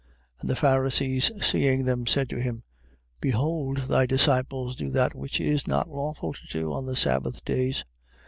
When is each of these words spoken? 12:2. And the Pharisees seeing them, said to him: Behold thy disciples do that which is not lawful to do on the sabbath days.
12:2. 0.37 0.41
And 0.41 0.49
the 0.49 0.55
Pharisees 0.55 1.45
seeing 1.45 1.85
them, 1.85 2.07
said 2.07 2.27
to 2.31 2.41
him: 2.41 2.63
Behold 3.19 3.77
thy 3.87 4.07
disciples 4.07 4.75
do 4.75 4.89
that 4.89 5.13
which 5.13 5.39
is 5.39 5.67
not 5.67 5.89
lawful 5.91 6.33
to 6.33 6.47
do 6.47 6.73
on 6.73 6.87
the 6.87 6.95
sabbath 6.95 7.45
days. 7.45 7.85